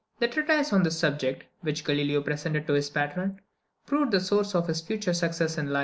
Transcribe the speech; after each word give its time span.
The 0.17 0.27
treatise 0.27 0.73
on 0.73 0.81
this 0.81 0.97
subject, 0.97 1.43
which 1.61 1.83
Galileo 1.83 2.23
presented 2.23 2.65
to 2.65 2.73
his 2.73 2.89
patron, 2.89 3.39
proved 3.85 4.11
the 4.11 4.19
source 4.19 4.55
of 4.55 4.65
his 4.67 4.81
future 4.81 5.13
success 5.13 5.59
in 5.59 5.69
life. 5.69 5.79